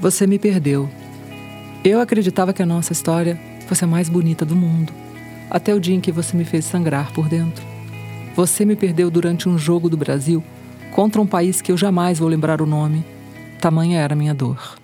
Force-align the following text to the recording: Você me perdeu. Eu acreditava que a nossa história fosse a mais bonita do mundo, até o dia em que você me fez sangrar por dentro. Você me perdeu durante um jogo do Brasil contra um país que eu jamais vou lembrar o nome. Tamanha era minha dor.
Você 0.00 0.26
me 0.26 0.38
perdeu. 0.38 0.88
Eu 1.84 2.00
acreditava 2.00 2.54
que 2.54 2.62
a 2.62 2.66
nossa 2.66 2.90
história 2.90 3.38
fosse 3.66 3.84
a 3.84 3.86
mais 3.86 4.08
bonita 4.08 4.46
do 4.46 4.56
mundo, 4.56 4.94
até 5.50 5.74
o 5.74 5.80
dia 5.80 5.94
em 5.94 6.00
que 6.00 6.10
você 6.10 6.34
me 6.34 6.44
fez 6.44 6.64
sangrar 6.64 7.12
por 7.12 7.28
dentro. 7.28 7.62
Você 8.34 8.64
me 8.64 8.74
perdeu 8.74 9.10
durante 9.10 9.46
um 9.46 9.58
jogo 9.58 9.90
do 9.90 9.98
Brasil 9.98 10.42
contra 10.92 11.20
um 11.20 11.26
país 11.26 11.60
que 11.60 11.70
eu 11.70 11.76
jamais 11.76 12.18
vou 12.18 12.28
lembrar 12.28 12.62
o 12.62 12.66
nome. 12.66 13.04
Tamanha 13.60 14.00
era 14.00 14.16
minha 14.16 14.32
dor. 14.32 14.79